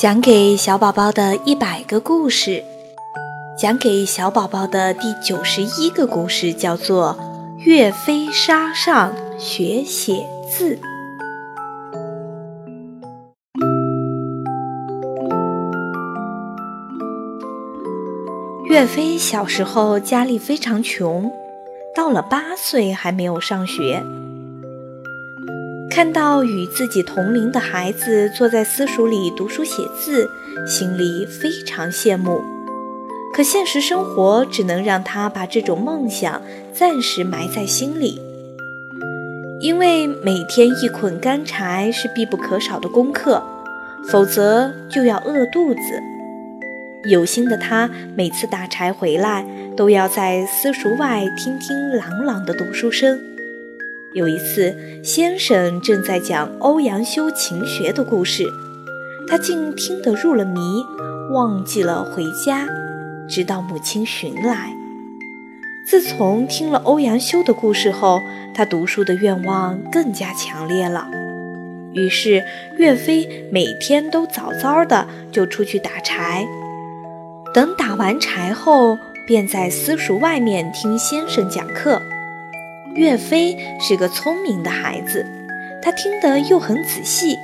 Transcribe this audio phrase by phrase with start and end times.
[0.00, 2.64] 讲给小宝宝的一百个故事，
[3.54, 7.14] 讲给小宝宝的第九十一个故事叫做
[7.66, 10.74] 《岳飞沙上学写字》。
[18.70, 21.30] 岳飞小时候家里非常穷，
[21.94, 24.02] 到了八岁还没有上学。
[26.00, 30.26] 看到与自己同龄的孩子坐在私塾里读书写字，
[30.66, 32.40] 心里非常羡慕。
[33.34, 36.40] 可现实生活只能让他把这种梦想
[36.72, 38.18] 暂时埋在心里，
[39.60, 43.44] 因为每天一捆干柴是必不可少的功课，
[44.08, 45.80] 否则就要饿肚子。
[47.04, 49.44] 有心的他每次打柴回来，
[49.76, 53.20] 都要在私塾外听听朗朗的读书声。
[54.12, 54.74] 有一次，
[55.04, 58.44] 先生正在讲欧阳修勤学的故事，
[59.28, 60.84] 他竟听得入了迷，
[61.30, 62.66] 忘记了回家，
[63.28, 64.74] 直到母亲寻来。
[65.86, 68.20] 自从听了欧阳修的故事后，
[68.52, 71.06] 他读书的愿望更加强烈了。
[71.92, 72.42] 于是，
[72.78, 76.44] 岳飞每天都早早的就出去打柴，
[77.54, 82.02] 等打完柴后，便在私塾外面听先生讲课。
[82.94, 85.24] 岳飞是个聪明的孩子，
[85.80, 87.36] 他听得又很仔细。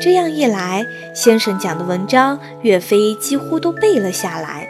[0.00, 4.68] 这样一来，先生讲的文章，岳飞几乎都背了下来。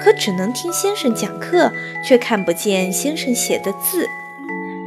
[0.00, 1.70] 可只能听先生讲课，
[2.04, 4.06] 却看不见先生写的字。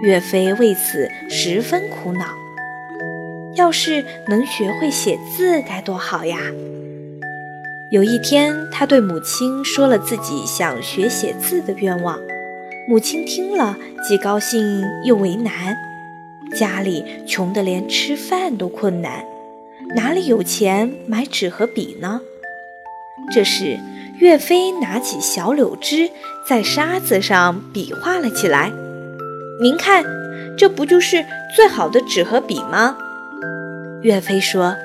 [0.01, 2.25] 岳飞为此十分苦恼。
[3.55, 6.37] 要是能学会写字，该多好呀！
[7.91, 12.19] 有一天，他对母亲说了自己想学写字的愿望。
[12.87, 13.75] 母亲听了，
[14.07, 15.75] 既高兴又为难。
[16.55, 19.25] 家里穷得连吃饭都困难，
[19.95, 22.21] 哪里有钱买纸和笔呢？
[23.33, 23.79] 这时，
[24.19, 26.11] 岳飞拿起小柳枝，
[26.47, 28.71] 在沙子上比划了起来。
[29.59, 30.05] 您看，
[30.55, 31.25] 这不就是
[31.55, 32.95] 最好的纸和笔吗？
[34.03, 34.75] 岳飞说。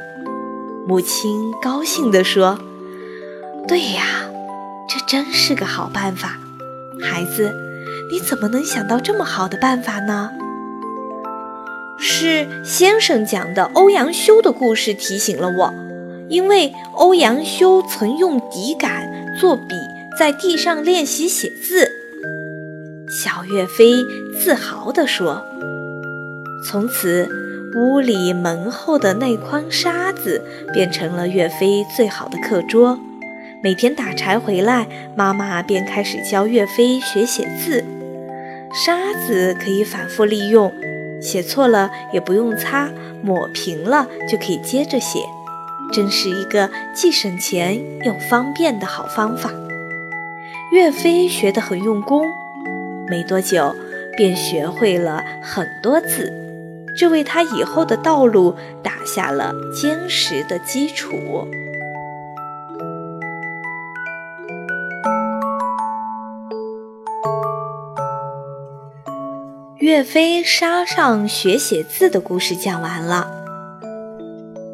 [0.88, 2.59] 母亲高兴地说
[3.69, 4.25] ：“对呀，
[4.88, 6.38] 这真是个好办法，
[7.03, 7.55] 孩子。”
[8.10, 10.31] 你怎么能想到这么好的办法呢？
[12.03, 15.72] 是先生讲的欧阳修的故事提醒了我，
[16.28, 19.76] 因为欧阳修曾用笔杆做笔，
[20.19, 21.88] 在地上练习写字。
[23.22, 24.03] 小岳飞
[24.41, 25.44] 自豪地说
[26.66, 27.28] ：“从此，
[27.76, 32.99] 屋里门后的那筐沙子变成了岳飞最好的课桌。
[33.62, 37.84] 每天打柴回来，妈妈便开始教岳飞学写字。”
[38.72, 40.72] 沙子可以反复利用，
[41.20, 42.88] 写错了也不用擦，
[43.20, 45.19] 抹平了就可以接着写，
[45.92, 49.50] 真是一个既省钱又方便的好方法。
[50.72, 52.25] 岳飞学得很用功，
[53.08, 53.75] 没多久
[54.16, 56.32] 便学会了很多字，
[56.97, 58.54] 这为他以后的道路
[58.84, 61.48] 打下了坚实的基础。
[69.81, 73.31] 岳飞沙上学写字的故事讲完了。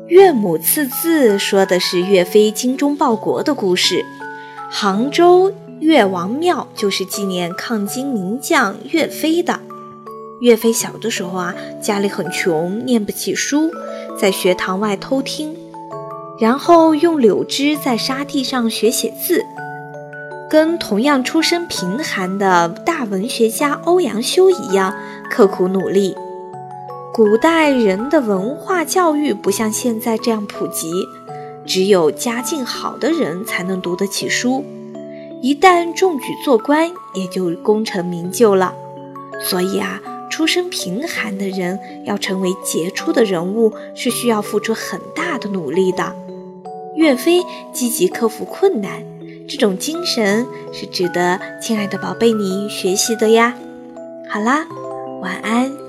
[0.08, 4.04] 岳母刺字说的是岳飞精忠报国的故事。
[4.68, 9.60] 杭州岳王庙就是纪念抗金名将岳飞的。
[10.40, 13.70] 岳飞小的时候啊，家里很穷，念不起书，
[14.18, 15.54] 在学堂外偷听，
[16.40, 19.44] 然后用柳枝在沙地上学写字。
[20.48, 24.94] 跟同样出身贫寒的大文学家欧阳修一样
[25.30, 26.16] 刻苦努力。
[27.12, 30.92] 古代人的文化教育不像现在这样普及，
[31.64, 34.64] 只有家境好的人才能读得起书，
[35.42, 38.74] 一旦中举做官，也就功成名就了。
[39.40, 46.14] 所以啊，出身贫寒的人要成为杰出的人物，是需要付出很大的努力的。
[46.94, 47.42] 岳飞
[47.72, 49.02] 积极克服困难。
[49.48, 53.54] 这种精神是值得亲爱的宝贝你学习的呀。
[54.28, 54.66] 好啦，
[55.22, 55.85] 晚安。